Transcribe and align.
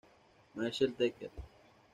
Marcel 0.55 0.93
Dekker. 0.97 1.29